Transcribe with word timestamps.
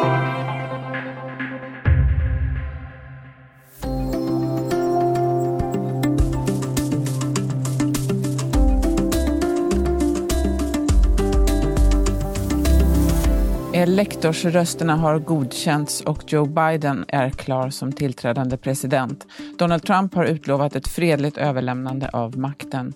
Thank 0.00 0.32
you. 0.32 0.37
Elektorsrösterna 13.98 14.96
har 14.96 15.18
godkänts 15.18 16.00
och 16.00 16.32
Joe 16.32 16.46
Biden 16.46 17.04
är 17.08 17.30
klar 17.30 17.70
som 17.70 17.92
tillträdande 17.92 18.56
president. 18.56 19.26
Donald 19.58 19.82
Trump 19.82 20.14
har 20.14 20.24
utlovat 20.24 20.76
ett 20.76 20.88
fredligt 20.88 21.38
överlämnande 21.38 22.08
av 22.08 22.38
makten. 22.38 22.92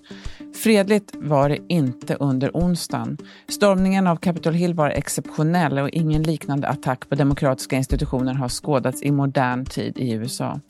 Fredligt 0.63 1.15
var 1.15 1.49
det 1.49 1.59
inte 1.69 2.15
under 2.15 2.51
onsdagen. 2.55 3.19
Stormningen 3.49 4.07
av 4.07 4.17
Capitol 4.17 4.55
Hill 4.55 4.75
var 4.75 4.91
exceptionell 4.91 5.79
och 5.79 5.91
ingen 5.91 6.23
liknande 6.23 6.69
attack 6.69 7.09
på 7.09 7.15
demokratiska 7.15 7.77
institutioner 7.77 8.35
har 8.35 8.49
skådats 8.49 9.03
i 9.03 9.11
modern 9.11 9.65
tid 9.65 9.99
i 9.99 10.13
USA. 10.13 10.61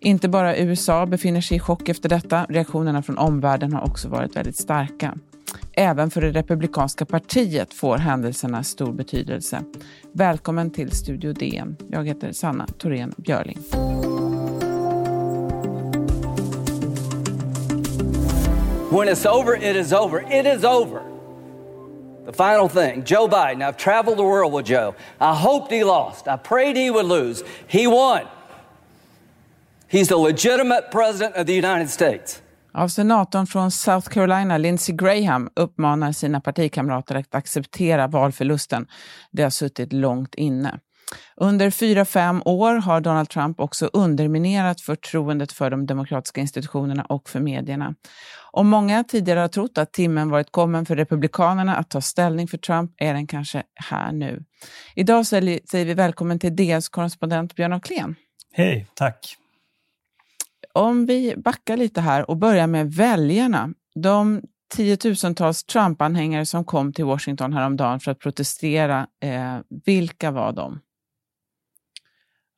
Inte 0.00 0.28
bara 0.28 0.56
USA 0.56 1.06
befinner 1.06 1.40
sig 1.40 1.56
i 1.56 1.60
chock 1.60 1.88
efter 1.88 2.08
detta. 2.08 2.46
Reaktionerna 2.48 3.02
från 3.02 3.18
omvärlden 3.18 3.72
har 3.72 3.82
också 3.82 4.08
varit 4.08 4.36
väldigt 4.36 4.56
starka. 4.56 5.14
Även 5.72 6.10
för 6.10 6.20
det 6.20 6.30
republikanska 6.30 7.04
partiet 7.04 7.74
får 7.74 7.96
händelserna 7.96 8.64
stor 8.64 8.92
betydelse. 8.92 9.62
Välkommen 10.12 10.70
till 10.70 10.90
Studio 10.90 11.32
DN. 11.32 11.76
Jag 11.90 12.06
heter 12.06 12.32
Sanna 12.32 12.66
Thorén 12.66 13.14
Björling. 13.16 13.58
When 18.92 19.08
it's 19.08 19.24
over, 19.24 19.56
it 19.56 19.76
is 19.76 19.92
over. 19.92 20.20
It 20.30 20.46
is 20.46 20.64
over. 20.64 21.02
The 22.26 22.32
final 22.32 22.68
thing 22.68 23.04
Joe 23.04 23.26
Biden, 23.26 23.62
I've 23.62 23.76
traveled 23.76 24.18
the 24.18 24.24
world 24.24 24.52
with 24.52 24.66
Joe. 24.66 24.94
I 25.18 25.34
hoped 25.34 25.72
he 25.72 25.82
lost. 25.82 26.28
I 26.28 26.36
prayed 26.36 26.76
he 26.76 26.90
would 26.90 27.06
lose. 27.06 27.42
He 27.66 27.86
won. 27.86 28.22
He's 29.88 30.08
the 30.08 30.18
legitimate 30.18 30.90
president 30.90 31.36
of 31.36 31.46
the 31.46 31.54
United 31.54 31.88
States. 31.88 32.42
Av 32.74 32.88
senatorn 32.88 33.46
från 33.46 33.70
South 33.70 34.08
Carolina, 34.08 34.58
Lindsey 34.58 34.96
Graham, 34.96 35.50
uppmanar 35.56 36.12
sina 36.12 36.40
partikamrater 36.40 37.14
att 37.14 37.34
acceptera 37.34 38.06
valförlusten. 38.06 38.86
Det 39.30 39.42
har 39.42 39.50
suttit 39.50 39.92
långt 39.92 40.34
inne. 40.34 40.78
Under 41.36 41.70
fyra, 41.70 42.04
fem 42.04 42.42
år 42.44 42.74
har 42.74 43.00
Donald 43.00 43.28
Trump 43.28 43.60
också 43.60 43.90
underminerat 43.92 44.80
förtroendet 44.80 45.52
för 45.52 45.70
de 45.70 45.86
demokratiska 45.86 46.40
institutionerna 46.40 47.04
och 47.04 47.28
för 47.28 47.40
medierna. 47.40 47.94
Om 48.50 48.68
många 48.68 49.04
tidigare 49.04 49.40
har 49.40 49.48
trott 49.48 49.78
att 49.78 49.92
timmen 49.92 50.30
varit 50.30 50.52
kommen 50.52 50.86
för 50.86 50.96
Republikanerna 50.96 51.76
att 51.76 51.90
ta 51.90 52.00
ställning 52.00 52.48
för 52.48 52.58
Trump 52.58 52.90
är 52.96 53.14
den 53.14 53.26
kanske 53.26 53.62
här 53.74 54.12
nu. 54.12 54.44
Idag 54.94 55.26
säger 55.26 55.84
vi 55.84 55.94
välkommen 55.94 56.38
till 56.38 56.56
DNs 56.56 56.88
korrespondent 56.88 57.54
Björn 57.54 57.72
Ahlén. 57.72 58.14
Hej, 58.52 58.86
tack. 58.94 59.36
Om 60.74 61.06
vi 61.06 61.34
backar 61.36 61.76
lite 61.76 62.00
här 62.00 62.30
och 62.30 62.36
börjar 62.36 62.66
med 62.66 62.92
väljarna. 62.92 63.68
De 63.94 64.42
tiotusentals 64.74 65.64
Trump-anhängare 65.64 66.46
som 66.46 66.64
kom 66.64 66.92
till 66.92 67.04
Washington 67.04 67.52
häromdagen 67.52 68.00
för 68.00 68.10
att 68.10 68.18
protestera, 68.18 69.06
eh, 69.22 69.58
vilka 69.84 70.30
var 70.30 70.52
de? 70.52 70.80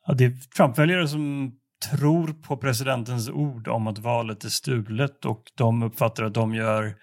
Ja, 0.06 0.14
det 0.14 0.24
är 0.24 0.32
Trump-väljare 0.56 1.08
som 1.08 1.52
tror 1.90 2.32
på 2.32 2.56
presidentens 2.56 3.28
ord 3.28 3.68
om 3.68 3.86
att 3.86 3.98
valet 3.98 4.44
är 4.44 4.48
stulet 4.48 5.24
och 5.24 5.42
de 5.54 5.82
uppfattar 5.82 6.24
att 6.24 6.34
de 6.34 6.54
gör 6.54 6.94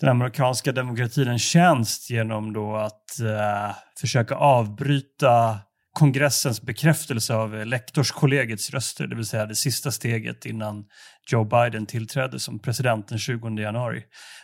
den 0.00 0.08
amerikanska 0.08 0.72
demokratin 0.72 1.28
en 1.28 1.38
tjänst 1.38 2.10
genom 2.10 2.52
då 2.52 2.76
att 2.76 3.20
eh, 3.20 3.76
försöka 4.00 4.34
avbryta 4.34 5.58
kongressens 5.92 6.62
bekräftelse 6.62 7.34
av 7.34 7.56
eh, 7.56 7.66
lektorskollegiets 7.66 8.70
röster, 8.70 9.06
det 9.06 9.16
vill 9.16 9.26
säga 9.26 9.46
det 9.46 9.54
sista 9.54 9.90
steget 9.90 10.46
innan 10.46 10.84
Joe 11.30 11.44
Biden 11.44 11.86
tillträdde 11.86 12.40
som 12.40 12.58
president 12.58 13.08
den 13.08 13.18
20 13.18 13.48
januari. 13.48 14.02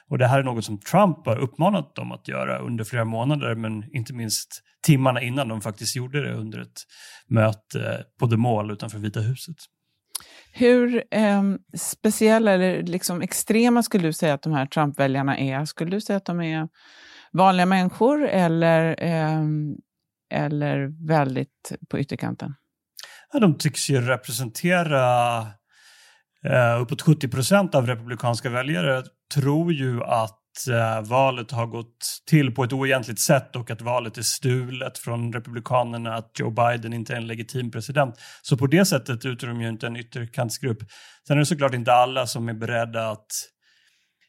Och 0.08 0.18
det 0.18 0.26
här 0.26 0.38
är 0.38 0.42
något 0.42 0.64
som 0.64 0.80
Trump 0.80 1.26
har 1.26 1.38
uppmanat 1.38 1.94
dem 1.94 2.12
att 2.12 2.28
göra 2.28 2.58
under 2.58 2.84
flera 2.84 3.04
månader, 3.04 3.54
men 3.54 3.96
inte 3.96 4.12
minst 4.12 4.62
timmarna 4.82 5.22
innan 5.22 5.48
de 5.48 5.60
faktiskt 5.60 5.96
gjorde 5.96 6.22
det 6.22 6.34
under 6.34 6.58
ett 6.58 6.82
möte 7.28 8.04
på 8.20 8.28
The 8.28 8.36
Mall 8.36 8.70
utanför 8.70 8.98
Vita 8.98 9.20
huset. 9.20 9.56
Hur 10.52 11.04
eh, 11.10 11.42
speciella 11.76 12.52
eller 12.52 12.82
liksom 12.82 13.22
extrema 13.22 13.82
skulle 13.82 14.08
du 14.08 14.12
säga 14.12 14.34
att 14.34 14.42
de 14.42 14.52
här 14.52 14.66
Trump-väljarna 14.66 15.38
är? 15.38 15.64
Skulle 15.64 15.90
du 15.90 16.00
säga 16.00 16.16
att 16.16 16.24
de 16.24 16.40
är 16.40 16.68
vanliga 17.32 17.66
människor 17.66 18.28
eller 18.28 19.04
eh, 19.04 19.42
eller 20.30 21.06
väldigt 21.06 21.72
på 21.90 21.98
ytterkanten? 21.98 22.54
Ja, 23.32 23.38
de 23.38 23.58
tycks 23.58 23.90
ju 23.90 24.00
representera 24.00 25.40
eh, 26.44 26.80
uppåt 26.80 27.02
70 27.02 27.28
procent 27.28 27.74
av 27.74 27.86
republikanska 27.86 28.50
väljare 28.50 29.02
tror 29.34 29.72
ju 29.72 30.04
att 30.04 30.68
eh, 30.70 31.08
valet 31.08 31.50
har 31.50 31.66
gått 31.66 32.22
till 32.26 32.54
på 32.54 32.64
ett 32.64 32.72
oegentligt 32.72 33.20
sätt 33.20 33.56
och 33.56 33.70
att 33.70 33.80
valet 33.80 34.18
är 34.18 34.22
stulet 34.22 34.98
från 34.98 35.32
republikanerna, 35.32 36.14
att 36.14 36.30
Joe 36.38 36.50
Biden 36.50 36.92
inte 36.92 37.12
är 37.12 37.16
en 37.16 37.26
legitim 37.26 37.70
president. 37.70 38.14
Så 38.42 38.56
på 38.56 38.66
det 38.66 38.84
sättet 38.84 39.24
utgör 39.24 39.48
de 39.48 39.60
ju 39.60 39.68
inte 39.68 39.86
en 39.86 39.96
ytterkantsgrupp. 39.96 40.78
Sen 41.26 41.36
är 41.36 41.40
det 41.40 41.46
såklart 41.46 41.74
inte 41.74 41.92
alla 41.92 42.26
som 42.26 42.48
är 42.48 42.54
beredda 42.54 43.10
att 43.10 43.26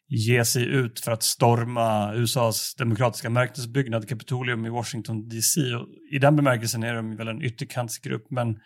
ge 0.10 0.46
sig 0.46 0.66
ut 0.66 1.00
för 1.00 1.12
att 1.12 1.24
storma 1.24 2.14
USAs 2.14 2.76
demokratiska 2.76 3.30
märkesbyggnad 3.30 4.10
Capitolium 4.10 4.66
i 4.66 4.70
Washington 4.70 5.30
DC. 5.30 5.76
Och 5.76 5.88
I 6.12 6.20
den 6.20 6.36
bemärkelsen 6.36 6.84
är 6.84 6.94
de 6.94 7.16
väl 7.16 7.28
en 7.28 7.42
ytterkantsgrupp, 7.42 8.32
men 8.32 8.60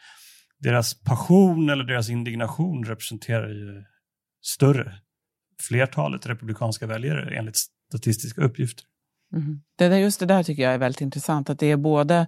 deras 0.60 1.02
passion 1.04 1.70
eller 1.70 1.84
deras 1.84 2.10
indignation 2.10 2.84
representerar 2.84 3.50
ju 3.50 3.84
större 4.42 4.94
flertalet 5.62 6.28
republikanska 6.28 6.88
väljare 6.88 7.38
enligt 7.38 7.58
statistiska 7.90 8.42
uppgifter. 8.42 8.86
Mm. 9.34 9.62
Det 9.78 9.88
där, 9.88 9.98
just 9.98 10.20
det 10.20 10.26
där 10.26 10.44
tycker 10.44 10.64
jag 10.64 10.74
är 10.74 10.78
väldigt 10.78 11.02
intressant, 11.02 11.50
att 11.50 11.60
det 11.60 11.72
är 11.72 11.78
både 11.78 12.28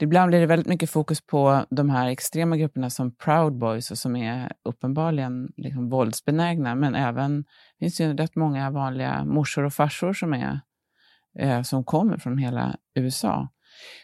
Ibland 0.00 0.28
blir 0.28 0.40
det 0.40 0.46
väldigt 0.46 0.66
mycket 0.66 0.90
fokus 0.90 1.20
på 1.20 1.64
de 1.70 1.90
här 1.90 2.08
extrema 2.08 2.56
grupperna 2.56 2.90
som 2.90 3.14
Proud 3.14 3.58
Boys 3.58 3.90
och 3.90 3.98
som 3.98 4.16
är 4.16 4.52
uppenbarligen 4.64 5.52
liksom 5.56 5.88
våldsbenägna, 5.88 6.74
men 6.74 6.94
även 6.94 7.42
det 7.78 7.84
finns 7.84 8.00
ju 8.00 8.16
rätt 8.16 8.36
många 8.36 8.70
vanliga 8.70 9.24
morsor 9.24 9.64
och 9.64 9.72
farsor 9.72 10.12
som, 10.12 10.34
är, 10.34 10.60
eh, 11.38 11.62
som 11.62 11.84
kommer 11.84 12.16
från 12.16 12.38
hela 12.38 12.76
USA. 12.94 13.48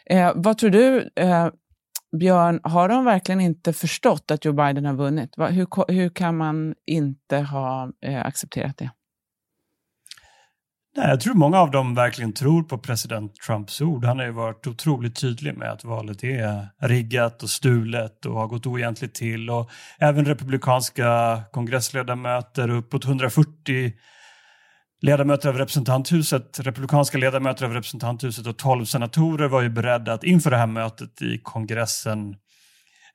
Eh, 0.05 0.31
vad 0.35 0.57
tror 0.57 0.69
du, 0.69 1.09
eh, 1.15 1.47
Björn, 2.19 2.59
har 2.63 2.89
de 2.89 3.05
verkligen 3.05 3.41
inte 3.41 3.73
förstått 3.73 4.31
att 4.31 4.45
Joe 4.45 4.53
Biden 4.53 4.85
har 4.85 4.93
vunnit? 4.93 5.37
Va, 5.37 5.47
hur, 5.47 5.91
hur 5.91 6.09
kan 6.09 6.37
man 6.37 6.75
inte 6.85 7.37
ha 7.37 7.91
eh, 8.01 8.25
accepterat 8.25 8.77
det? 8.77 8.89
Nej, 10.97 11.09
jag 11.09 11.19
tror 11.19 11.33
många 11.33 11.59
av 11.59 11.71
dem 11.71 11.95
verkligen 11.95 12.33
tror 12.33 12.63
på 12.63 12.77
president 12.77 13.35
Trumps 13.35 13.81
ord. 13.81 14.05
Han 14.05 14.19
har 14.19 14.25
ju 14.25 14.31
varit 14.31 14.67
otroligt 14.67 15.15
tydlig 15.21 15.57
med 15.57 15.71
att 15.71 15.83
valet 15.83 16.23
är 16.23 16.67
riggat 16.81 17.43
och 17.43 17.49
stulet 17.49 18.25
och 18.25 18.33
har 18.33 18.47
gått 18.47 18.65
oegentligt 18.65 19.15
till. 19.15 19.49
Och 19.49 19.71
även 19.99 20.25
republikanska 20.25 21.41
kongressledamöter, 21.51 22.69
uppåt 22.69 23.05
140 23.05 23.93
ledamöter 25.01 25.49
av 25.49 25.57
representanthuset, 25.57 26.59
republikanska 26.59 27.17
ledamöter 27.17 27.65
av 27.65 27.73
representanthuset 27.73 28.47
och 28.47 28.57
12 28.57 28.85
senatorer 28.85 29.47
var 29.47 29.61
ju 29.61 29.69
beredda 29.69 30.13
att 30.13 30.23
inför 30.23 30.51
det 30.51 30.57
här 30.57 30.67
mötet 30.67 31.21
i 31.21 31.39
kongressen 31.43 32.35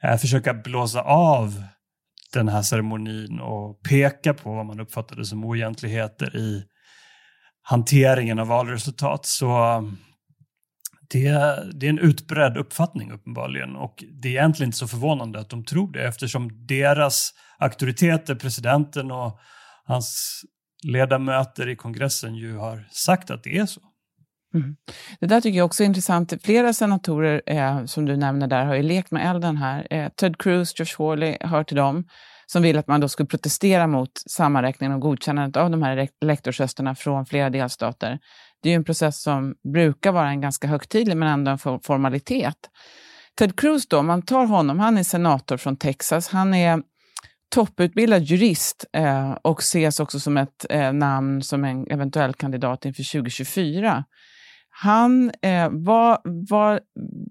eh, 0.02 0.16
försöka 0.16 0.54
blåsa 0.54 1.02
av 1.02 1.64
den 2.32 2.48
här 2.48 2.62
ceremonin 2.62 3.40
och 3.40 3.82
peka 3.82 4.34
på 4.34 4.54
vad 4.54 4.66
man 4.66 4.80
uppfattade 4.80 5.24
som 5.24 5.44
oegentligheter 5.44 6.36
i 6.36 6.64
hanteringen 7.70 8.38
av 8.38 8.46
valresultat. 8.46 9.26
Så 9.26 9.76
um, 9.76 9.98
det, 11.10 11.30
det, 11.74 11.86
är 11.86 11.90
en 11.90 11.98
utbredd 11.98 12.56
uppfattning 12.56 13.12
uppenbarligen 13.12 13.76
och 13.76 14.04
det 14.22 14.28
är 14.28 14.32
egentligen 14.32 14.68
inte 14.68 14.78
så 14.78 14.88
förvånande 14.88 15.40
att 15.40 15.50
de 15.50 15.64
tror 15.64 15.92
det 15.92 16.04
eftersom 16.04 16.66
deras 16.66 17.30
auktoriteter, 17.58 18.34
presidenten 18.34 19.10
och 19.10 19.38
hans 19.84 20.40
ledamöter 20.82 21.68
i 21.68 21.76
kongressen 21.76 22.34
ju 22.34 22.56
har 22.56 22.88
sagt 22.90 23.30
att 23.30 23.42
det 23.42 23.58
är 23.58 23.66
så. 23.66 23.80
Mm. 24.54 24.76
Det 25.20 25.26
där 25.26 25.40
tycker 25.40 25.58
jag 25.58 25.66
också 25.66 25.82
är 25.82 25.86
intressant. 25.86 26.32
Flera 26.42 26.72
senatorer 26.72 27.42
eh, 27.46 27.84
som 27.84 28.04
du 28.04 28.16
nämner 28.16 28.46
där 28.46 28.64
har 28.64 28.74
ju 28.74 28.82
lekt 28.82 29.10
med 29.10 29.30
elden 29.30 29.56
här. 29.56 29.86
Eh, 29.90 30.08
Ted 30.08 30.38
Cruz, 30.38 30.78
Josh 30.78 30.94
Hawley 30.98 31.36
hör 31.40 31.64
till 31.64 31.76
dem 31.76 32.04
som 32.52 32.62
vill 32.62 32.78
att 32.78 32.86
man 32.86 33.00
då 33.00 33.08
skulle 33.08 33.26
protestera 33.26 33.86
mot 33.86 34.10
sammanräkningen 34.26 34.92
och 34.94 35.00
godkännandet 35.00 35.56
av 35.56 35.70
de 35.70 35.82
här 35.82 36.08
elektorsrösterna 36.22 36.94
från 36.94 37.26
flera 37.26 37.50
delstater. 37.50 38.18
Det 38.62 38.68
är 38.68 38.70
ju 38.70 38.76
en 38.76 38.84
process 38.84 39.22
som 39.22 39.54
brukar 39.72 40.12
vara 40.12 40.28
en 40.28 40.40
ganska 40.40 40.68
högtidlig 40.68 41.16
men 41.16 41.28
ändå 41.28 41.50
en 41.50 41.80
formalitet. 41.80 42.56
Ted 43.38 43.56
Cruz 43.56 43.88
då, 43.88 43.98
om 43.98 44.06
man 44.06 44.22
tar 44.22 44.46
honom, 44.46 44.78
han 44.78 44.98
är 44.98 45.02
senator 45.02 45.56
från 45.56 45.76
Texas. 45.76 46.28
Han 46.28 46.54
är 46.54 46.82
topputbildad 47.54 48.22
jurist 48.22 48.84
eh, 48.92 49.30
och 49.30 49.60
ses 49.60 50.00
också 50.00 50.20
som 50.20 50.36
ett 50.36 50.66
eh, 50.70 50.92
namn 50.92 51.42
som 51.42 51.64
en 51.64 51.86
eventuell 51.90 52.34
kandidat 52.34 52.84
inför 52.84 53.12
2024. 53.12 54.04
Han, 54.70 55.30
eh, 55.42 55.68
vad, 55.70 56.20
vad, 56.24 56.80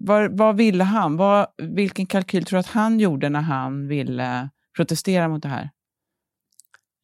vad, 0.00 0.38
vad 0.38 0.56
ville 0.56 0.84
han? 0.84 1.16
Vad, 1.16 1.46
vilken 1.62 2.06
kalkyl 2.06 2.44
tror 2.44 2.56
du 2.56 2.60
att 2.60 2.66
han 2.66 3.00
gjorde 3.00 3.28
när 3.28 3.40
han 3.40 3.88
ville 3.88 4.50
protestera 4.80 5.28
mot 5.28 5.42
det 5.42 5.48
här? 5.48 5.70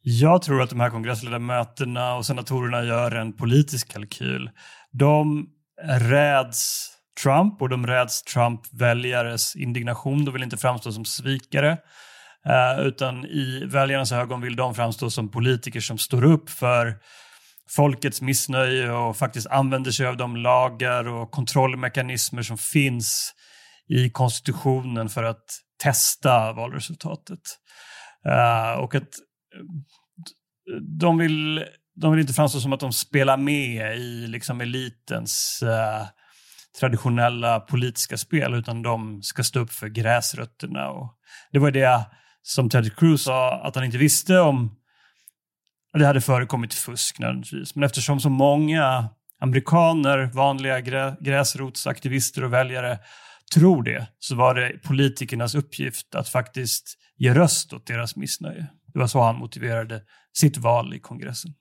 Jag 0.02 0.42
tror 0.42 0.62
att 0.62 0.70
de 0.70 0.80
här 0.80 0.90
kongressledamöterna 0.90 2.14
och 2.14 2.26
senatorerna 2.26 2.84
gör 2.84 3.14
en 3.14 3.32
politisk 3.32 3.92
kalkyl. 3.92 4.50
De 4.92 5.46
räds 5.82 6.90
Trump 7.22 7.62
och 7.62 7.68
de 7.68 7.86
räds 7.86 8.22
Trump-väljares 8.22 9.56
indignation. 9.56 10.24
De 10.24 10.32
vill 10.34 10.42
inte 10.42 10.56
framstå 10.56 10.92
som 10.92 11.04
svikare. 11.04 11.78
Eh, 12.46 12.86
utan 12.86 13.24
i 13.24 13.64
väljarnas 13.66 14.12
ögon 14.12 14.40
vill 14.40 14.56
de 14.56 14.74
framstå 14.74 15.10
som 15.10 15.30
politiker 15.30 15.80
som 15.80 15.98
står 15.98 16.24
upp 16.24 16.50
för 16.50 16.94
folkets 17.68 18.22
missnöje 18.22 18.90
och 18.92 19.16
faktiskt 19.16 19.46
använder 19.46 19.90
sig 19.90 20.06
av 20.06 20.16
de 20.16 20.36
lagar 20.36 21.08
och 21.08 21.30
kontrollmekanismer 21.30 22.42
som 22.42 22.58
finns 22.58 23.32
i 23.88 24.10
konstitutionen 24.10 25.08
för 25.08 25.24
att 25.24 25.65
testa 25.82 26.52
valresultatet. 26.52 27.40
Uh, 28.28 28.80
och 28.80 28.94
att 28.94 29.02
eh, 29.02 30.76
de 30.98 31.18
vill, 31.18 31.64
de 31.94 32.12
vill 32.12 32.20
inte 32.20 32.32
framstå 32.32 32.60
som 32.60 32.72
att 32.72 32.80
de 32.80 32.92
spelar 32.92 33.36
med 33.36 33.98
i 33.98 34.26
liksom 34.26 34.60
elitens 34.60 35.62
uh, 35.62 36.06
traditionella 36.80 37.60
politiska 37.60 38.16
spel 38.16 38.54
utan 38.54 38.82
de 38.82 39.22
ska 39.22 39.44
stå 39.44 39.60
upp 39.60 39.72
för 39.72 39.88
gräsrötterna. 39.88 40.90
Och 40.90 41.18
det 41.52 41.58
var 41.58 41.70
det 41.70 42.06
som 42.42 42.70
Ted 42.70 42.96
Cruz 42.96 43.22
sa 43.22 43.60
att 43.62 43.74
han 43.74 43.84
inte 43.84 43.98
visste 43.98 44.38
om 44.38 44.76
det 45.98 46.06
hade 46.06 46.20
förekommit 46.20 46.74
fusk 46.74 47.18
nödvändigtvis. 47.18 47.74
Men 47.74 47.84
eftersom 47.84 48.20
så 48.20 48.28
många 48.30 49.08
amerikaner, 49.40 50.30
vanliga 50.34 50.80
grä, 50.80 51.16
gräsrotsaktivister 51.20 52.44
och 52.44 52.52
väljare 52.52 52.98
tror 53.54 53.82
det, 53.82 54.08
så 54.18 54.34
var 54.34 54.54
det 54.54 54.82
politikernas 54.82 55.54
uppgift 55.54 56.14
att 56.14 56.28
faktiskt 56.28 56.98
ge 57.16 57.34
röst 57.34 57.72
åt 57.72 57.86
deras 57.86 58.16
missnöje. 58.16 58.66
Det 58.92 58.98
var 58.98 59.06
så 59.06 59.20
han 59.20 59.38
motiverade 59.38 60.02
sitt 60.38 60.56
val 60.56 60.94
i 60.94 61.00
kongressen. 61.00 61.54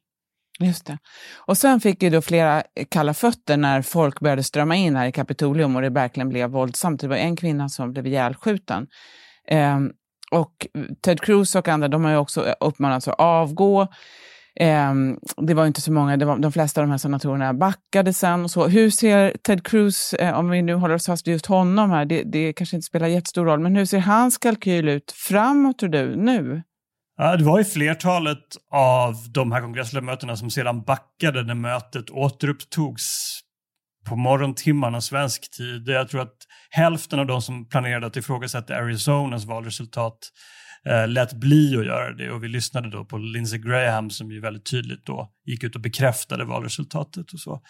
Just 0.60 0.86
det. 0.86 0.98
Och 1.36 1.58
sen 1.58 1.80
fick 1.80 2.04
ju 2.04 2.10
då 2.10 2.22
flera 2.22 2.64
kalla 2.90 3.14
fötter 3.14 3.58
när 3.58 3.82
folk 3.82 4.20
började 4.20 4.44
strömma 4.44 4.76
in 4.76 4.96
här 4.96 5.08
i 5.08 5.12
Kapitolium 5.12 5.76
och 5.76 5.82
det 5.82 5.90
verkligen 5.90 6.30
blev 6.30 6.50
våldsamt. 6.50 7.02
Det 7.02 7.08
var 7.08 7.16
en 7.16 7.36
kvinna 7.36 7.70
som 7.70 7.92
blev 7.94 8.08
ihjälskjuten. 8.08 8.88
Eh, 9.48 9.80
och 10.32 10.68
Ted 11.02 11.22
Cruz 11.22 11.56
och 11.56 11.68
andra, 11.68 11.88
de 11.88 12.04
har 12.04 12.12
ju 12.12 12.18
också 12.18 12.42
uppmanats 12.60 13.08
att 13.08 13.20
avgå. 13.20 13.88
Eh, 14.60 14.94
det 15.38 15.54
var 15.54 15.66
inte 15.66 15.82
så 15.82 15.92
många, 15.92 16.18
det 16.18 16.26
var, 16.26 16.38
de 16.38 16.52
flesta 16.52 16.82
av 16.82 16.88
de 16.88 16.92
här 16.92 16.98
senatorerna 16.98 17.54
backade 17.54 18.14
sen. 18.14 18.44
Och 18.44 18.52
så. 18.52 18.68
Hur 18.68 18.90
ser 18.90 19.38
Ted 19.44 19.66
Cruz, 19.66 20.14
eh, 20.14 20.40
om 20.40 20.50
vi 20.50 20.62
nu 20.62 20.74
håller 20.74 20.96
oss 20.96 21.06
fast 21.06 21.28
vid 21.28 21.34
just 21.34 21.46
honom 21.46 21.92
här, 21.92 22.06
det, 22.06 22.24
det 22.24 22.54
kanske 22.54 22.76
inte 22.76 22.86
spelar 22.86 23.08
jättestor 23.08 23.46
roll, 23.46 23.60
men 23.60 23.76
hur 23.76 23.86
ser 23.86 24.00
hans 24.00 24.38
kalkyl 24.38 24.88
ut 24.90 25.12
framåt 25.12 25.80
tror 25.80 25.90
du, 25.90 26.16
nu? 26.16 26.64
Ja, 27.18 27.38
det 27.38 27.44
var 27.44 27.58
ju 27.58 27.66
flertalet 27.66 28.58
av 28.72 29.16
de 29.34 29.52
här 29.52 29.62
kongressledamöterna 29.62 30.36
som 30.36 30.50
sedan 30.50 30.84
backade 30.84 31.44
när 31.44 31.56
mötet 31.56 32.10
återupptogs 32.10 33.40
på 34.06 34.16
morgontimmarna 34.16 35.02
svensk 35.02 35.52
tid. 35.58 35.88
Jag 35.88 36.10
tror 36.10 36.22
att 36.22 36.38
hälften 36.70 37.20
av 37.20 37.26
de 37.26 37.42
som 37.42 37.70
planerade 37.70 38.08
att 38.08 38.18
ifrågasätta 38.18 38.76
Arizonas 38.76 39.46
valresultat 39.46 40.18
eh, 40.90 41.08
lät 41.08 41.34
bli 41.34 41.78
att 41.78 41.86
göra 41.86 42.14
det 42.14 42.32
och 42.32 42.44
vi 42.44 42.48
lyssnade 42.48 42.90
då 42.90 43.06
på 43.06 43.18
Lindsey 43.18 43.60
Graham 43.60 44.10
som 44.10 44.32
ju 44.32 44.40
väldigt 44.40 44.72
tydligt 44.72 45.06
då 45.06 45.32
gick 45.46 45.64
ut 45.64 45.76
och 45.76 45.82
bekräftade 45.82 46.46
valresultatet 46.46 47.34
och 47.34 47.40
så. 47.40 47.62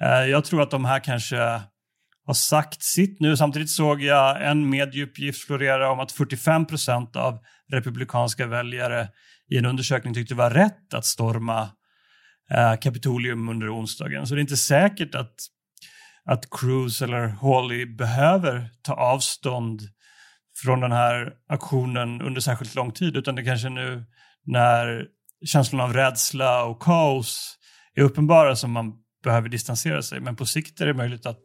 Eh, 0.00 0.08
jag 0.08 0.44
tror 0.44 0.62
att 0.62 0.70
de 0.70 0.84
här 0.84 1.00
kanske 1.00 1.62
har 2.26 2.34
sagt 2.34 2.82
sitt 2.82 3.20
nu. 3.20 3.36
Samtidigt 3.36 3.70
såg 3.70 4.02
jag 4.02 4.50
en 4.50 4.70
medieuppgift 4.70 5.46
florera 5.46 5.90
om 5.90 6.00
att 6.00 6.12
45 6.12 6.66
procent 6.66 7.16
av 7.16 7.38
republikanska 7.72 8.46
väljare 8.46 9.08
i 9.50 9.58
en 9.58 9.66
undersökning 9.66 10.14
tyckte 10.14 10.34
det 10.34 10.38
var 10.38 10.50
rätt 10.50 10.94
att 10.94 11.04
storma 11.04 11.70
eh, 12.50 12.76
Kapitolium 12.80 13.48
under 13.48 13.76
onsdagen. 13.76 14.26
Så 14.26 14.34
det 14.34 14.38
är 14.38 14.42
inte 14.42 14.56
säkert 14.56 15.14
att, 15.14 15.34
att 16.24 16.44
Cruz 16.50 17.02
eller 17.02 17.26
Hawley 17.26 17.86
behöver 17.86 18.68
ta 18.82 18.94
avstånd 18.94 19.80
från 20.56 20.80
den 20.80 20.92
här 20.92 21.32
aktionen 21.48 22.22
under 22.22 22.40
särskilt 22.40 22.74
lång 22.74 22.92
tid, 22.92 23.16
utan 23.16 23.34
det 23.34 23.44
kanske 23.44 23.68
nu 23.68 24.04
när 24.46 25.06
känslan 25.46 25.80
av 25.80 25.92
rädsla 25.92 26.64
och 26.64 26.82
kaos 26.82 27.58
är 27.94 28.02
uppenbara 28.02 28.56
som 28.56 28.70
man 28.70 28.92
behöver 29.24 29.48
distansera 29.48 30.02
sig. 30.02 30.20
Men 30.20 30.36
på 30.36 30.46
sikt 30.46 30.80
är 30.80 30.86
det 30.86 30.94
möjligt 30.94 31.26
att 31.26 31.42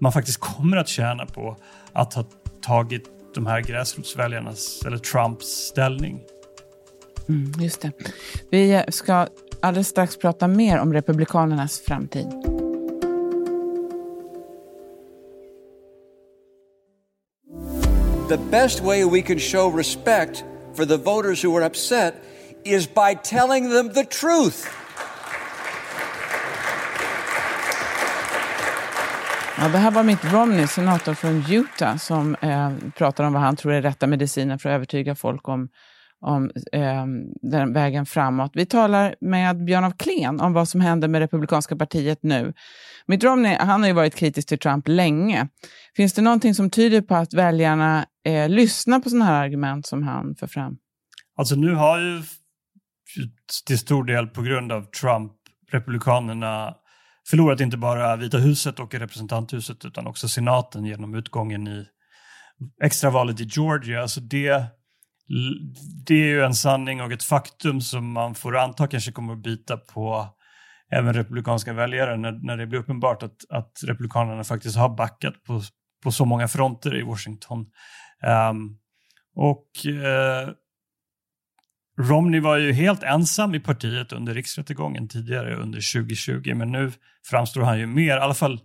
man 0.00 0.12
faktiskt 0.12 0.40
kommer 0.40 0.76
att 0.76 0.88
tjäna 0.88 1.26
på 1.26 1.56
att 1.92 2.14
ha 2.14 2.24
tagit 2.62 3.10
de 3.34 3.46
här 3.46 3.60
gräsrotsväljarnas, 3.60 4.82
eller 4.86 4.98
Trumps 4.98 5.46
ställning. 5.46 6.20
Mm, 7.28 7.52
just 7.60 7.80
det. 7.80 7.92
Vi 8.50 8.84
ska 8.88 9.26
alldeles 9.62 9.88
strax 9.88 10.18
prata 10.18 10.48
mer 10.48 10.78
om 10.78 10.92
Republikanernas 10.92 11.80
framtid. 11.80 12.53
The 18.28 18.38
best 18.38 18.80
way 18.80 19.04
we 19.04 19.22
can 19.22 19.38
show 19.38 19.68
respect 19.68 20.44
for 20.74 20.86
the 20.86 20.96
voters 20.96 21.44
who 21.44 21.54
are 21.56 21.66
upset 21.66 22.14
is 22.64 22.86
by 22.86 23.14
telling 23.22 23.70
them 23.70 23.92
the 23.92 24.04
truth. 24.04 24.66
Ja, 29.58 29.68
det 29.68 29.78
här 29.78 29.90
var 29.90 30.02
Mitt 30.02 30.24
Romney, 30.24 30.66
senator 30.66 31.14
från 31.14 31.44
Utah, 31.50 31.96
som 31.96 32.34
eh, 32.34 32.72
pratar 32.96 33.24
om 33.24 33.32
vad 33.32 33.42
han 33.42 33.56
tror 33.56 33.72
är 33.72 33.82
rätta 33.82 34.06
medicinen 34.06 34.58
för 34.58 34.68
att 34.68 34.74
övertyga 34.74 35.14
folk 35.14 35.48
om, 35.48 35.68
om 36.20 36.50
eh, 36.72 37.06
den 37.42 37.72
vägen 37.72 38.06
framåt. 38.06 38.50
Vi 38.54 38.66
talar 38.66 39.14
med 39.20 39.64
Björn 39.64 39.84
af 39.84 39.96
Kleen 39.98 40.40
om 40.40 40.52
vad 40.52 40.68
som 40.68 40.80
händer 40.80 41.08
med 41.08 41.18
Republikanska 41.18 41.76
partiet 41.76 42.18
nu. 42.22 42.52
Mitt 43.06 43.24
Romney 43.24 43.56
han 43.56 43.80
har 43.80 43.88
ju 43.88 43.94
varit 43.94 44.14
kritisk 44.14 44.48
till 44.48 44.58
Trump 44.58 44.88
länge. 44.88 45.48
Finns 45.96 46.12
det 46.12 46.22
någonting 46.22 46.54
som 46.54 46.70
tyder 46.70 47.00
på 47.00 47.14
att 47.14 47.34
väljarna 47.34 48.06
eh, 48.24 48.48
lyssnar 48.48 49.00
på 49.00 49.10
sådana 49.10 49.24
här 49.24 49.44
argument 49.44 49.86
som 49.86 50.02
han 50.02 50.34
för 50.34 50.46
fram? 50.46 50.76
Alltså 51.36 51.54
nu 51.54 51.74
har 51.74 51.98
ju 52.00 52.22
till 53.66 53.78
stor 53.78 54.04
del 54.04 54.26
på 54.26 54.42
grund 54.42 54.72
av 54.72 54.90
Trump 54.90 55.32
Republikanerna 55.72 56.74
förlorat 57.30 57.60
inte 57.60 57.76
bara 57.76 58.16
Vita 58.16 58.38
huset 58.38 58.80
och 58.80 58.94
representanthuset 58.94 59.84
utan 59.84 60.06
också 60.06 60.28
senaten 60.28 60.84
genom 60.84 61.14
utgången 61.14 61.68
i 61.68 61.86
extravalet 62.82 63.40
i 63.40 63.44
Georgia. 63.44 64.02
Alltså 64.02 64.20
det, 64.20 64.64
det 66.06 66.14
är 66.14 66.26
ju 66.26 66.44
en 66.44 66.54
sanning 66.54 67.02
och 67.02 67.12
ett 67.12 67.22
faktum 67.22 67.80
som 67.80 68.12
man 68.12 68.34
får 68.34 68.56
anta 68.56 68.86
kanske 68.86 69.12
kommer 69.12 69.32
att 69.32 69.42
bita 69.42 69.76
på 69.76 70.26
även 70.90 71.14
republikanska 71.14 71.72
väljare 71.72 72.16
när, 72.16 72.32
när 72.32 72.56
det 72.56 72.66
blir 72.66 72.78
uppenbart 72.78 73.22
att, 73.22 73.36
att 73.50 73.72
republikanerna 73.86 74.44
faktiskt 74.44 74.76
har 74.76 74.96
backat 74.96 75.44
på, 75.44 75.62
på 76.02 76.12
så 76.12 76.24
många 76.24 76.48
fronter 76.48 76.96
i 76.96 77.02
Washington. 77.02 77.66
Um, 78.50 78.78
och 79.36 79.66
uh, 79.86 80.54
Romney 81.98 82.40
var 82.40 82.56
ju 82.56 82.72
helt 82.72 83.02
ensam 83.02 83.54
i 83.54 83.60
partiet 83.60 84.12
under 84.12 84.34
riksrättegången 84.34 85.08
tidigare 85.08 85.56
under 85.56 85.92
2020, 85.94 86.54
men 86.54 86.72
nu 86.72 86.92
framstår 87.30 87.62
han 87.62 87.78
ju 87.78 87.86
mer, 87.86 88.16
i 88.16 88.20
alla 88.20 88.34
fall 88.34 88.60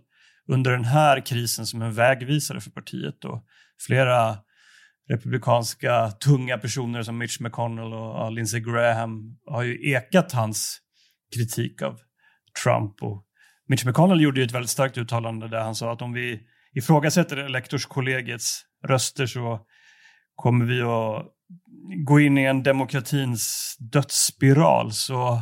under 0.48 0.70
den 0.70 0.84
här 0.84 1.26
krisen, 1.26 1.66
som 1.66 1.82
en 1.82 1.92
vägvisare 1.92 2.60
för 2.60 2.70
partiet. 2.70 3.24
Och 3.24 3.44
flera 3.86 4.36
republikanska 5.10 6.10
tunga 6.10 6.58
personer 6.58 7.02
som 7.02 7.18
Mitch 7.18 7.40
McConnell 7.40 7.92
och 7.92 8.32
Lindsey 8.32 8.60
Graham 8.60 9.38
har 9.46 9.62
ju 9.62 9.92
ekat 9.92 10.32
hans 10.32 10.78
kritik 11.36 11.82
av 11.82 11.98
Trump. 12.64 13.02
Och 13.02 13.24
Mitch 13.68 13.84
McConnell 13.84 14.20
gjorde 14.20 14.40
ju 14.40 14.46
ett 14.46 14.52
väldigt 14.52 14.70
starkt 14.70 14.98
uttalande 14.98 15.48
där 15.48 15.60
han 15.60 15.74
sa 15.74 15.92
att 15.92 16.02
om 16.02 16.12
vi 16.12 16.40
ifrågasätter 16.74 17.36
elektorskollegiets 17.36 18.62
röster 18.86 19.26
så 19.26 19.60
kommer 20.34 20.64
vi 20.64 20.82
att 20.82 21.26
gå 22.06 22.20
in 22.20 22.38
i 22.38 22.44
en 22.44 22.62
demokratins 22.62 23.76
dödsspiral. 23.78 24.92
Så 24.92 25.32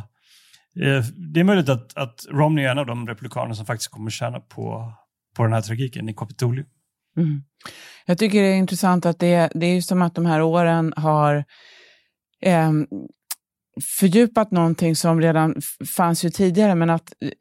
eh, 0.83 1.03
det 1.33 1.39
är 1.39 1.43
möjligt 1.43 1.69
att, 1.69 1.97
att 1.97 2.25
Romney 2.29 2.65
är 2.65 2.71
en 2.71 2.77
av 2.77 2.85
de 2.85 3.07
republikaner 3.07 3.53
som 3.53 3.65
faktiskt 3.65 3.91
kommer 3.91 4.11
tjäna 4.11 4.39
på, 4.39 4.93
på 5.35 5.43
den 5.43 5.53
här 5.53 5.61
tragiken 5.61 6.09
i 6.09 6.13
Kapitolium. 6.13 6.67
Mm. 7.17 7.43
Jag 8.05 8.17
tycker 8.17 8.41
det 8.41 8.47
är 8.47 8.55
intressant 8.55 9.05
att 9.05 9.19
det, 9.19 9.49
det 9.55 9.65
är 9.65 9.81
som 9.81 10.01
att 10.01 10.15
de 10.15 10.25
här 10.25 10.41
åren 10.41 10.93
har 10.95 11.45
eh, 12.41 12.71
fördjupat 13.99 14.51
någonting 14.51 14.95
som 14.95 15.21
redan 15.21 15.55
fanns 15.97 16.25
ju 16.25 16.29
tidigare, 16.29 16.75
men 16.75 16.89
att 16.89 17.13
eh, 17.21 17.31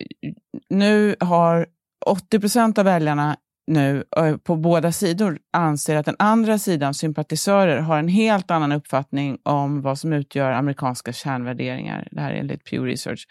nu 0.71 1.17
har 1.21 1.67
80 2.07 2.41
procent 2.41 2.79
av 2.79 2.85
väljarna 2.85 3.37
nu 3.69 4.05
eh, 4.17 4.37
på 4.37 4.57
båda 4.57 4.93
sidor 4.93 5.39
anser 5.53 5.97
att 5.97 6.07
den 6.07 6.17
andra 6.19 6.59
sidan, 6.59 6.95
sympatisörer, 6.95 7.81
har 7.81 7.99
en 7.99 8.09
helt 8.09 8.51
annan 8.51 8.73
uppfattning 8.73 9.39
om 9.43 9.83
vad 9.83 9.99
som 9.99 10.13
utgör 10.13 10.53
amerikanska 10.53 11.13
kärnvärderingar. 11.13 12.09
Det 12.11 12.21
här 12.21 12.33
är 12.33 12.37
enligt 12.37 12.65
Pew 12.65 12.91
Research. 12.91 13.27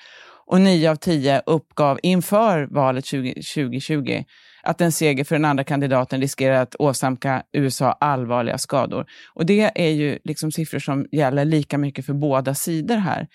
Och 0.45 0.61
nio 0.61 0.91
av 0.91 0.95
tio 0.95 1.41
uppgav 1.45 1.99
inför 2.03 2.67
valet 2.71 3.05
20, 3.05 3.33
2020 3.33 4.23
att 4.67 4.81
en 4.81 4.91
seger 4.91 5.23
för 5.23 5.35
den 5.35 5.45
andra 5.45 5.63
kandidaten 5.63 6.21
riskerar 6.21 6.61
att 6.61 6.75
åsamka 6.79 7.43
USA 7.53 7.91
allvarliga 7.91 8.57
skador. 8.57 9.05
Och 9.33 9.45
det 9.45 9.71
är 9.75 9.89
ju 9.89 10.19
liksom 10.23 10.51
siffror 10.51 10.79
som 10.79 11.07
gäller 11.11 11.45
lika 11.45 11.77
mycket 11.77 12.05
för 12.05 12.13
båda 12.13 12.55
sidor 12.55 12.95
här. 12.95 13.27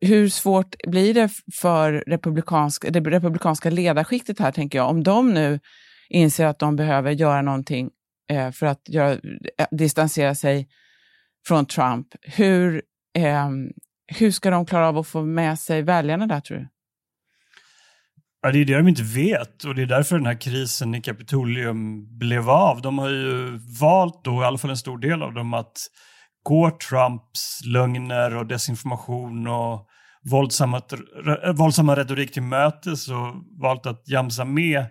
Hur 0.00 0.28
svårt 0.28 0.74
blir 0.86 1.14
det 1.14 1.30
för 1.54 1.92
republikansk, 2.06 2.92
det 2.92 3.00
republikanska 3.00 3.70
ledarskiktet 3.70 4.38
här, 4.38 4.52
tänker 4.52 4.78
jag, 4.78 4.90
om 4.90 5.02
de 5.02 5.34
nu 5.34 5.60
inser 6.08 6.46
att 6.46 6.58
de 6.58 6.76
behöver 6.76 7.10
göra 7.10 7.42
någonting 7.42 7.90
eh, 8.30 8.50
för 8.50 8.66
att 8.66 8.88
göra, 8.88 9.12
eh, 9.58 9.66
distansera 9.70 10.34
sig 10.34 10.68
från 11.46 11.66
Trump. 11.66 12.06
Hur, 12.22 12.82
eh, 13.18 13.50
hur 14.18 14.30
ska 14.30 14.50
de 14.50 14.66
klara 14.66 14.88
av 14.88 14.98
att 14.98 15.06
få 15.06 15.22
med 15.22 15.58
sig 15.58 15.82
väljarna 15.82 16.26
där, 16.26 16.40
tror 16.40 16.58
du? 16.58 16.68
Ja, 18.42 18.52
det 18.52 18.58
är 18.58 18.64
det 18.64 18.76
de 18.76 18.88
inte 18.88 19.02
vet 19.02 19.64
och 19.64 19.74
det 19.74 19.82
är 19.82 19.86
därför 19.86 20.16
den 20.16 20.26
här 20.26 20.40
krisen 20.40 20.94
i 20.94 21.02
Kapitolium 21.02 22.06
blev 22.18 22.50
av. 22.50 22.82
De 22.82 22.98
har 22.98 23.08
ju 23.08 23.58
valt 23.80 24.24
då, 24.24 24.42
i 24.42 24.44
alla 24.44 24.58
fall 24.58 24.70
en 24.70 24.76
stor 24.76 24.98
del 24.98 25.22
av 25.22 25.34
dem, 25.34 25.54
att 25.54 25.76
gå 26.42 26.70
Trumps 26.70 27.60
lögner 27.64 28.36
och 28.36 28.46
desinformation 28.46 29.46
och 29.46 29.86
våldsamma, 30.30 30.82
eh, 31.44 31.52
våldsamma 31.52 31.96
retorik 31.96 32.32
till 32.32 32.42
mötes 32.42 33.08
och 33.08 33.34
valt 33.62 33.86
att 33.86 34.08
jamsa 34.08 34.44
med 34.44 34.86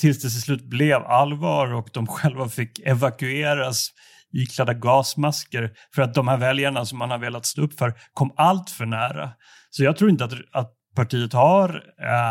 tills 0.00 0.22
det 0.22 0.28
till 0.28 0.42
slut 0.42 0.64
blev 0.64 1.02
allvar 1.02 1.74
och 1.74 1.88
de 1.92 2.06
själva 2.06 2.48
fick 2.48 2.78
evakueras 2.78 3.88
iklädda 4.32 4.74
gasmasker 4.74 5.70
för 5.94 6.02
att 6.02 6.14
de 6.14 6.28
här 6.28 6.36
väljarna 6.36 6.84
som 6.84 6.98
man 6.98 7.10
har 7.10 7.18
velat 7.18 7.46
stå 7.46 7.62
upp 7.62 7.78
för 7.78 7.94
kom 8.12 8.32
allt 8.36 8.70
för 8.70 8.86
nära. 8.86 9.30
Så 9.70 9.84
jag 9.84 9.96
tror 9.96 10.10
inte 10.10 10.24
att, 10.24 10.32
att 10.52 10.72
partiet 10.94 11.32
har 11.32 11.84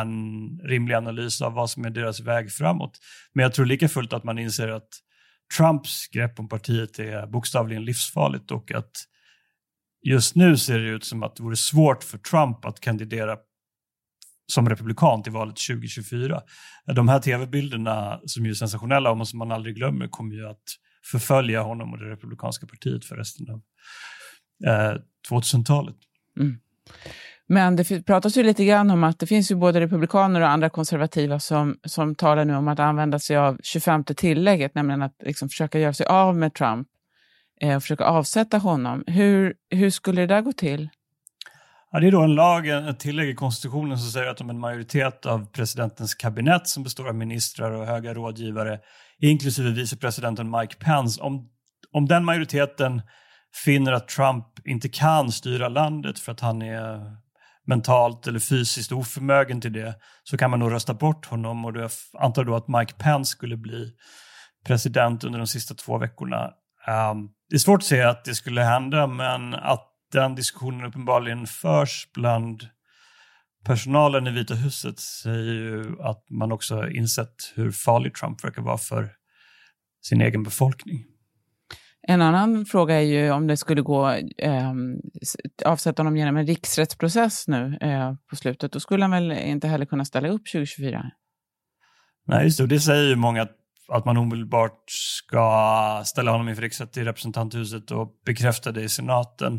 en 0.04 0.60
rimlig 0.64 0.96
analys 0.96 1.42
av 1.42 1.54
vad 1.54 1.70
som 1.70 1.86
är 1.86 1.90
deras 1.90 2.20
väg 2.20 2.52
framåt. 2.52 3.00
Men 3.34 3.44
jag 3.44 3.54
tror 3.54 3.66
lika 3.66 3.90
fullt 3.90 4.14
att 4.14 4.24
man 4.24 4.40
inser 4.40 4.68
att 4.68 4.90
Trumps 5.58 6.08
grepp 6.08 6.40
om 6.40 6.50
partiet 6.50 7.00
är 7.00 7.28
bokstavligen 7.28 7.86
livsfarligt 7.86 8.52
och 8.52 8.72
att 8.72 8.92
just 10.08 10.36
nu 10.36 10.58
ser 10.58 10.80
det 10.80 10.90
ut 10.90 11.04
som 11.04 11.24
att 11.24 11.36
det 11.36 11.44
vore 11.44 11.56
svårt 11.56 12.04
för 12.04 12.18
Trump 12.18 12.66
att 12.66 12.80
kandidera 12.80 13.38
som 14.52 14.70
republikan 14.70 15.24
till 15.24 15.32
valet 15.32 15.56
2024. 15.70 16.42
De 16.96 17.08
här 17.08 17.20
tv-bilderna 17.20 18.20
som 18.26 18.46
är 18.46 18.54
sensationella 18.54 19.12
och 19.12 19.28
som 19.28 19.40
man 19.40 19.52
aldrig 19.52 19.76
glömmer 19.76 20.08
kommer 20.08 20.36
ju 20.36 20.48
att 20.48 20.64
förfölja 21.12 21.62
honom 21.62 21.94
och 21.94 22.00
det 22.00 22.10
republikanska 22.10 22.68
partiet 22.68 23.06
för 23.06 23.16
resten 23.16 23.50
av 23.50 23.62
eh, 24.68 24.98
2000-talet. 25.30 25.96
Mm. 26.40 26.60
Men 27.52 27.76
det 27.76 28.06
pratas 28.06 28.38
ju 28.38 28.44
lite 28.44 28.66
grann 28.66 28.92
om 28.92 29.04
att 29.04 29.20
det 29.20 29.28
finns 29.28 29.52
ju 29.52 29.56
både 29.56 29.80
republikaner 29.80 30.42
och 30.42 30.50
andra 30.50 30.70
konservativa 30.70 31.40
som, 31.40 31.78
som 31.84 32.16
talar 32.16 32.46
nu 32.46 32.56
om 32.56 32.68
att 32.68 32.80
använda 32.80 33.20
sig 33.20 33.38
av 33.38 33.58
25 33.64 34.04
tillägget, 34.04 34.76
nämligen 34.76 35.02
att 35.02 35.16
liksom 35.24 35.50
försöka 35.50 35.80
göra 35.80 35.94
sig 35.94 36.06
av 36.06 36.36
med 36.38 36.54
Trump 36.54 36.88
eh, 37.62 37.76
och 37.76 37.82
försöka 37.82 38.06
avsätta 38.06 38.58
honom. 38.58 39.04
Hur, 39.08 39.54
hur 39.70 39.90
skulle 39.90 40.22
det 40.22 40.28
där 40.28 40.42
gå 40.42 40.52
till? 40.52 40.90
Ja, 41.92 42.00
det 42.00 42.08
är 42.08 42.12
då 42.12 42.22
en 42.22 42.36
lag, 42.36 42.68
ett 42.68 43.00
tillägg 43.00 43.30
i 43.30 43.36
konstitutionen 43.36 43.98
som 43.98 44.12
säger 44.12 44.28
att 44.28 44.42
om 44.42 44.50
en 44.50 44.60
majoritet 44.60 45.26
av 45.26 45.46
presidentens 45.52 46.16
kabinett 46.16 46.68
som 46.68 46.84
består 46.84 47.08
av 47.08 47.16
ministrar 47.16 47.72
och 47.72 47.86
höga 47.86 48.14
rådgivare, 48.14 48.80
inklusive 49.22 49.70
vicepresidenten 49.70 50.52
Mike 50.52 50.76
Pence, 50.76 51.22
om, 51.22 51.50
om 51.92 52.06
den 52.06 52.26
majoriteten 52.26 53.02
finner 53.66 53.92
att 53.92 54.08
Trump 54.08 54.46
inte 54.66 54.90
kan 54.90 55.32
styra 55.32 55.70
landet 55.70 56.20
för 56.20 56.32
att 56.32 56.40
han 56.40 56.62
är 56.62 57.18
mentalt 57.70 58.28
eller 58.28 58.40
fysiskt 58.40 58.92
oförmögen 58.92 59.62
till 59.62 59.74
det, 59.74 59.96
så 60.24 60.38
kan 60.38 60.50
man 60.50 60.60
nog 60.60 60.72
rösta 60.72 60.94
bort 60.94 61.26
honom 61.26 61.66
och 61.66 61.78
jag 61.78 61.92
antar 62.14 62.44
då 62.44 62.56
att 62.56 62.68
Mike 62.68 62.94
Pence 62.94 63.32
skulle 63.32 63.58
bli 63.58 63.92
president 64.66 65.24
under 65.24 65.40
de 65.40 65.48
sista 65.48 65.74
två 65.74 65.98
veckorna. 65.98 66.44
Um, 66.88 67.30
det 67.50 67.56
är 67.56 67.60
svårt 67.60 67.82
att 67.82 67.86
säga 67.86 68.10
att 68.10 68.26
det 68.26 68.36
skulle 68.36 68.62
hända, 68.62 69.08
men 69.08 69.54
att 69.54 69.86
den 70.12 70.36
diskussionen 70.36 70.86
uppenbarligen 70.86 71.48
förs 71.48 72.08
bland 72.14 72.68
personalen 73.66 74.28
i 74.28 74.32
Vita 74.32 74.54
huset 74.54 75.00
säger 75.00 75.54
ju 75.54 76.02
att 76.02 76.30
man 76.30 76.52
också 76.52 76.90
insett 76.90 77.54
hur 77.56 77.72
farlig 77.72 78.16
Trump 78.16 78.44
verkar 78.44 78.62
vara 78.62 78.78
för 78.78 79.10
sin 80.02 80.22
egen 80.22 80.44
befolkning. 80.44 81.06
En 82.10 82.22
annan 82.22 82.66
fråga 82.66 82.96
är 82.96 83.06
ju 83.06 83.32
om 83.32 83.48
det 83.48 83.58
skulle 83.58 83.82
gå 83.82 84.10
eh, 84.38 84.74
avsätta 85.66 86.00
honom 86.02 86.18
genom 86.18 86.38
en 86.38 86.48
riksrättsprocess 86.48 87.48
nu 87.48 87.78
eh, 87.82 88.14
på 88.30 88.36
slutet. 88.36 88.72
Då 88.72 88.80
skulle 88.80 89.04
han 89.04 89.12
väl 89.12 89.32
inte 89.32 89.68
heller 89.68 89.86
kunna 89.86 90.06
ställa 90.06 90.28
upp 90.28 90.42
2024? 90.52 91.12
Nej, 92.28 92.44
just 92.44 92.58
det. 92.58 92.68
Det 92.68 92.80
säger 92.80 93.10
ju 93.10 93.16
många 93.16 93.42
att, 93.42 93.52
att 93.92 94.06
man 94.06 94.18
omedelbart 94.18 94.84
ska 94.88 96.02
ställa 96.06 96.32
honom 96.32 96.50
inför 96.50 96.62
riksrätt 96.62 96.98
i 96.98 97.04
representanthuset 97.04 97.92
och 97.92 98.12
bekräfta 98.26 98.72
det 98.72 98.82
i 98.82 98.90
senaten. 98.90 99.54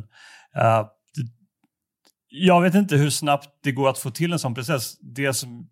Uh, 0.57 0.87
jag 2.29 2.63
vet 2.63 2.75
inte 2.75 2.97
hur 2.97 3.11
snabbt 3.11 3.49
det 3.63 3.73
går 3.73 3.89
att 3.89 3.99
få 3.99 4.11
till 4.11 4.33
en 4.33 4.39
sån 4.39 4.55
process. 4.55 4.99
Det 5.01 5.35
som 5.35 5.69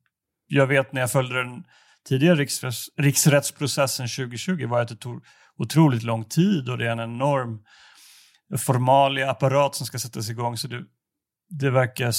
jag 0.46 0.66
vet 0.66 0.92
när 0.92 1.00
jag 1.00 1.12
följde 1.12 1.44
den 1.44 1.64
tidigare 2.08 2.36
riksrätts, 2.36 2.88
riksrättsprocessen 2.98 4.08
2020 4.08 4.66
var 4.66 4.80
att 4.80 4.88
det 4.88 4.96
tog 4.96 5.22
otroligt 5.58 6.02
lång 6.02 6.24
tid 6.24 6.68
och 6.68 6.78
det 6.78 6.86
är 6.86 6.92
en 6.92 7.00
enorm 7.00 7.58
formalia 8.58 9.30
apparat 9.30 9.74
som 9.74 9.86
ska 9.86 9.98
sättas 9.98 10.30
igång. 10.30 10.56
Så 10.56 10.68
det, 10.68 10.84
det 11.48 11.70
verkar 11.70 12.12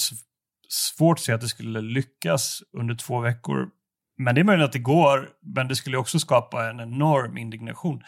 svårt 0.69 1.17
att 1.17 1.23
se 1.23 1.33
att 1.33 1.41
det 1.41 1.47
skulle 1.47 1.81
lyckas 1.81 2.63
under 2.77 2.95
två 2.95 3.19
veckor. 3.19 3.69
Men 4.17 4.35
det 4.35 4.41
är 4.41 4.45
möjligt 4.45 4.65
att 4.65 4.71
det 4.71 4.79
går, 4.79 5.29
men 5.55 5.67
det 5.67 5.75
skulle 5.75 5.97
också 5.97 6.19
skapa 6.19 6.69
en 6.69 6.79
enorm 6.79 7.37
indignation 7.37 8.01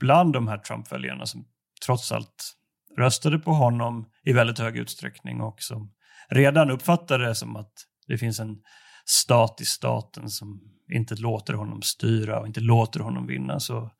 bland 0.00 0.32
de 0.32 0.48
här 0.48 0.58
Trump-väljarna 0.58 1.26
som 1.26 1.46
trots 1.86 2.12
allt 2.12 2.56
röstade 2.98 3.38
på 3.38 3.52
honom 3.52 4.06
i 4.24 4.32
väldigt 4.32 4.58
hög 4.58 4.76
utsträckning 4.76 5.40
och 5.40 5.62
som 5.62 5.92
redan 6.28 6.70
uppfattade 6.70 7.26
det 7.26 7.34
som 7.34 7.56
att 7.56 7.72
det 8.06 8.18
finns 8.18 8.40
en 8.40 8.56
stat 9.04 9.60
i 9.60 9.64
staten 9.64 10.30
som 10.30 10.60
inte 10.92 11.14
låter 11.14 11.54
honom 11.54 11.82
styra 11.82 12.40
och 12.40 12.46
inte 12.46 12.60
låter 12.60 13.00
honom 13.00 13.26
vinna. 13.26 13.60
Så 13.60 13.90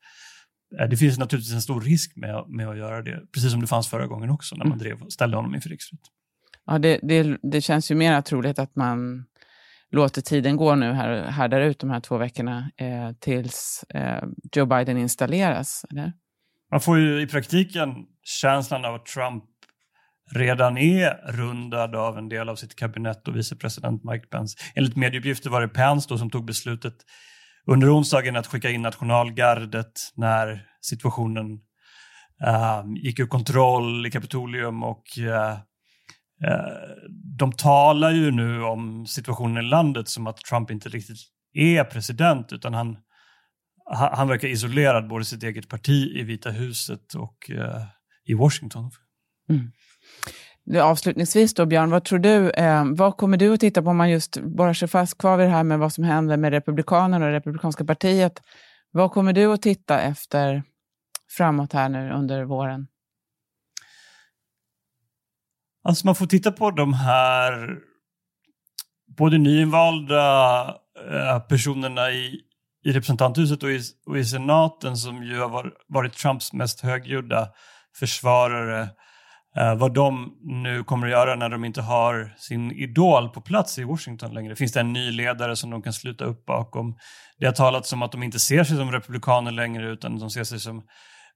det 0.89 0.97
finns 0.97 1.17
naturligtvis 1.17 1.53
en 1.53 1.61
stor 1.61 1.81
risk 1.81 2.15
med, 2.15 2.45
med 2.47 2.69
att 2.69 2.77
göra 2.77 3.01
det, 3.01 3.21
precis 3.33 3.51
som 3.51 3.61
det 3.61 3.67
fanns 3.67 3.89
förra 3.89 4.07
gången 4.07 4.29
också 4.29 4.55
när 4.55 4.65
man 4.65 4.79
mm. 4.79 4.79
drev, 4.79 5.09
ställde 5.09 5.37
honom 5.37 5.55
inför 5.55 5.69
riksrätt. 5.69 5.99
Ja, 6.65 6.79
det, 6.79 6.99
det, 7.03 7.37
det 7.51 7.61
känns 7.61 7.91
ju 7.91 7.95
mer 7.95 8.21
troligt 8.21 8.59
att 8.59 8.75
man 8.75 9.25
låter 9.91 10.21
tiden 10.21 10.57
gå 10.57 10.75
nu 10.75 10.93
här, 10.93 11.23
härdar 11.23 11.61
ut 11.61 11.79
de 11.79 11.89
här 11.89 11.99
två 11.99 12.17
veckorna 12.17 12.71
eh, 12.77 13.11
tills 13.19 13.85
eh, 13.89 14.23
Joe 14.55 14.65
Biden 14.65 14.97
installeras. 14.97 15.85
Eller? 15.91 16.13
Man 16.71 16.81
får 16.81 16.99
ju 16.99 17.21
i 17.21 17.27
praktiken 17.27 17.89
känslan 18.23 18.85
av 18.85 18.95
att 18.95 19.05
Trump 19.05 19.43
redan 20.35 20.77
är 20.77 21.31
rundad 21.31 21.95
av 21.95 22.17
en 22.17 22.29
del 22.29 22.49
av 22.49 22.55
sitt 22.55 22.75
kabinett 22.75 23.27
och 23.27 23.35
vicepresident 23.35 24.03
Mike 24.03 24.27
Pence. 24.27 24.57
Enligt 24.75 24.95
medieuppgifter 24.95 25.49
var 25.49 25.61
det 25.61 25.67
Pence 25.67 26.17
som 26.17 26.29
tog 26.29 26.45
beslutet 26.45 26.93
under 27.67 27.97
onsdagen 27.97 28.35
att 28.35 28.47
skicka 28.47 28.69
in 28.69 28.81
nationalgardet 28.81 30.11
när 30.15 30.65
situationen 30.81 31.51
uh, 32.47 32.83
gick 33.03 33.19
ur 33.19 33.27
kontroll 33.27 34.05
i 34.05 34.11
Kapitolium 34.11 34.83
och 34.83 35.03
uh, 35.19 35.57
de 37.37 37.51
talar 37.51 38.11
ju 38.11 38.31
nu 38.31 38.63
om 38.63 39.05
situationen 39.07 39.65
i 39.65 39.67
landet 39.67 40.07
som 40.07 40.27
att 40.27 40.37
Trump 40.37 40.71
inte 40.71 40.89
riktigt 40.89 41.17
är 41.53 41.83
president 41.83 42.53
utan 42.53 42.73
han, 42.73 42.97
han 43.91 44.27
verkar 44.27 44.47
isolerad 44.47 45.07
både 45.07 45.25
sitt 45.25 45.43
eget 45.43 45.69
parti 45.69 46.11
i 46.15 46.23
Vita 46.23 46.49
huset 46.49 47.13
och 47.13 47.51
eh, 47.51 47.83
i 48.25 48.33
Washington. 48.33 48.91
Mm. 49.49 49.71
Avslutningsvis 50.75 51.53
då, 51.53 51.65
Björn, 51.65 51.89
vad 51.89 52.03
tror 52.03 52.19
du? 52.19 52.49
Eh, 52.49 52.85
vad 52.85 53.17
kommer 53.17 53.37
du 53.37 53.53
att 53.53 53.59
titta 53.59 53.81
på 53.81 53.89
om 53.89 53.97
man 53.97 54.09
just 54.09 54.37
borrar 54.37 54.73
sig 54.73 54.87
fast 54.87 55.17
kvar 55.17 55.37
vid 55.37 55.47
det 55.47 55.51
här 55.51 55.63
med 55.63 55.79
vad 55.79 55.93
som 55.93 56.03
händer 56.03 56.37
med 56.37 56.51
Republikanerna 56.51 57.25
och 57.25 57.31
det 57.31 57.37
Republikanska 57.37 57.85
partiet? 57.85 58.41
Vad 58.91 59.11
kommer 59.11 59.33
du 59.33 59.45
att 59.45 59.61
titta 59.61 60.01
efter 60.01 60.63
framåt 61.29 61.73
här 61.73 61.89
nu 61.89 62.11
under 62.11 62.43
våren? 62.43 62.87
Alltså 65.83 66.05
man 66.05 66.15
får 66.15 66.25
titta 66.25 66.51
på 66.51 66.71
de 66.71 66.93
här 66.93 67.77
både 69.17 69.37
nyinvalda 69.37 70.61
eh, 71.11 71.39
personerna 71.39 72.11
i, 72.11 72.41
i 72.85 72.91
representanthuset 72.91 73.63
och 73.63 73.71
i, 73.71 73.81
och 74.05 74.17
i 74.17 74.25
senaten 74.25 74.97
som 74.97 75.23
ju 75.23 75.39
har 75.39 75.71
varit 75.87 76.13
Trumps 76.13 76.53
mest 76.53 76.81
högljudda 76.81 77.47
försvarare 77.99 78.89
Eh, 79.59 79.75
vad 79.75 79.93
de 79.93 80.33
nu 80.41 80.83
kommer 80.83 81.07
att 81.07 81.11
göra 81.11 81.35
när 81.35 81.49
de 81.49 81.65
inte 81.65 81.81
har 81.81 82.33
sin 82.37 82.71
idol 82.71 83.29
på 83.29 83.41
plats 83.41 83.79
i 83.79 83.83
Washington 83.83 84.33
längre. 84.33 84.55
Finns 84.55 84.71
det 84.71 84.79
en 84.79 84.93
ny 84.93 85.11
ledare 85.11 85.55
som 85.55 85.69
de 85.69 85.81
kan 85.81 85.93
sluta 85.93 86.25
upp 86.25 86.45
bakom? 86.45 86.97
Det 87.39 87.45
har 87.45 87.53
talats 87.53 87.93
om 87.93 88.01
att 88.01 88.11
de 88.11 88.23
inte 88.23 88.39
ser 88.39 88.63
sig 88.63 88.77
som 88.77 88.91
republikaner 88.91 89.51
längre 89.51 89.89
utan 89.89 90.19
de 90.19 90.29
ser 90.29 90.43
sig 90.43 90.59
som 90.59 90.83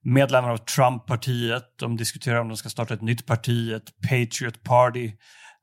medlemmar 0.02 0.50
av 0.50 0.56
Trump-partiet. 0.56 1.64
De 1.78 1.96
diskuterar 1.96 2.40
om 2.40 2.48
de 2.48 2.56
ska 2.56 2.68
starta 2.68 2.94
ett 2.94 3.02
nytt 3.02 3.26
parti, 3.26 3.72
ett 3.72 4.00
Patriot 4.10 4.62
Party. 4.62 5.12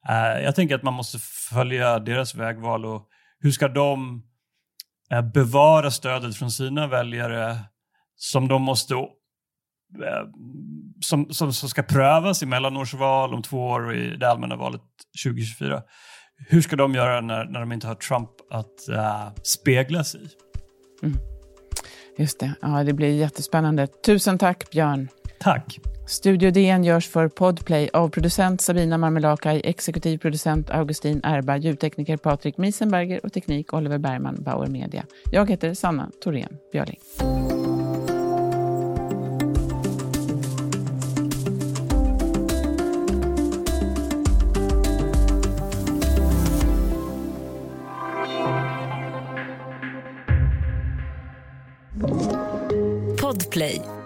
Uh, 0.09 0.43
jag 0.43 0.55
tänker 0.55 0.75
att 0.75 0.83
man 0.83 0.93
måste 0.93 1.19
följa 1.51 1.99
deras 1.99 2.35
vägval 2.35 2.85
och 2.85 3.07
hur 3.39 3.51
ska 3.51 3.67
de 3.67 4.23
eh, 5.11 5.21
bevara 5.21 5.91
stödet 5.91 6.35
från 6.35 6.51
sina 6.51 6.87
väljare 6.87 7.57
som 8.15 8.47
de 8.47 8.61
måste 8.61 8.95
som, 11.01 11.33
som, 11.33 11.53
som 11.53 11.69
ska 11.69 11.83
prövas 11.83 12.43
i 12.43 12.45
mellanårsval 12.45 13.33
om 13.33 13.41
två 13.41 13.67
år 13.67 13.87
och 13.87 13.93
i 13.93 14.15
det 14.15 14.29
allmänna 14.29 14.55
valet 14.55 14.81
2024. 15.23 15.81
Hur 16.47 16.61
ska 16.61 16.75
de 16.75 16.93
göra 16.93 17.21
när, 17.21 17.45
när 17.45 17.59
de 17.59 17.71
inte 17.71 17.87
har 17.87 17.95
Trump 17.95 18.29
att 18.51 18.89
uh, 18.89 19.33
spegla 19.43 20.03
sig 20.03 20.21
i? 20.21 20.29
Mm. 21.05 21.17
Just 22.17 22.39
det. 22.39 22.53
Ja, 22.61 22.83
det 22.83 22.93
blir 22.93 23.15
jättespännande. 23.15 23.87
Tusen 23.87 24.37
tack, 24.37 24.71
Björn. 24.71 25.07
Tack. 25.39 25.79
Studio 26.07 26.51
DN 26.51 26.83
görs 26.83 27.07
för 27.07 27.27
Podplay 27.27 27.89
av 27.93 28.09
producent 28.09 28.61
Sabina 28.61 28.97
Marmelakai, 28.97 29.61
exekutiv 29.63 30.17
producent 30.17 30.69
Augustin 30.69 31.21
Erba, 31.23 31.57
ljudtekniker 31.57 32.17
Patrik 32.17 32.57
Miesenberger 32.57 33.25
och 33.25 33.33
teknik 33.33 33.73
Oliver 33.73 33.97
Bergman, 33.97 34.43
Bauer 34.43 34.67
Media. 34.67 35.05
Jag 35.31 35.49
heter 35.49 35.73
Sanna 35.73 36.11
Thorén 36.23 36.57
Björling. 36.71 36.99
Podplay. 53.49 53.98